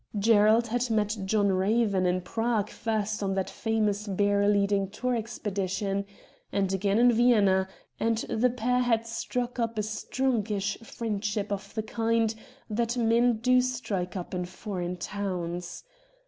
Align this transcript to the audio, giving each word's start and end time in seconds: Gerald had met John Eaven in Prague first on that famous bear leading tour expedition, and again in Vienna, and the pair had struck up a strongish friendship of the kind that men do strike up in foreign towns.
Gerald 0.17 0.65
had 0.65 0.89
met 0.89 1.15
John 1.25 1.61
Eaven 1.63 2.07
in 2.07 2.21
Prague 2.21 2.71
first 2.71 3.21
on 3.21 3.35
that 3.35 3.51
famous 3.51 4.07
bear 4.07 4.47
leading 4.47 4.89
tour 4.89 5.13
expedition, 5.15 6.05
and 6.51 6.73
again 6.73 6.97
in 6.97 7.11
Vienna, 7.11 7.67
and 7.99 8.17
the 8.27 8.49
pair 8.49 8.79
had 8.79 9.05
struck 9.05 9.59
up 9.59 9.77
a 9.77 9.83
strongish 9.83 10.79
friendship 10.83 11.51
of 11.51 11.75
the 11.75 11.83
kind 11.83 12.33
that 12.67 12.97
men 12.97 13.33
do 13.37 13.61
strike 13.61 14.15
up 14.15 14.33
in 14.33 14.45
foreign 14.45 14.97
towns. 14.97 15.83